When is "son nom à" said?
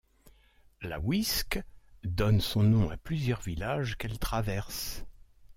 2.41-2.97